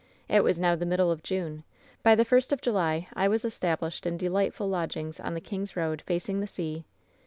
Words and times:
"It 0.27 0.43
was 0.43 0.59
now 0.59 0.75
the 0.75 0.87
middle 0.87 1.11
of 1.11 1.21
Jime. 1.23 1.61
By 2.01 2.15
the 2.15 2.25
first 2.25 2.51
of 2.51 2.59
July 2.59 3.07
I 3.13 3.27
was 3.27 3.45
established 3.45 4.07
in 4.07 4.17
delightful 4.17 4.67
lodgings 4.67 5.19
on 5.19 5.35
the 5.35 5.39
King's 5.41 5.73
Koad, 5.73 6.01
facing 6.01 6.39
the 6.39 6.47
sea. 6.47 6.85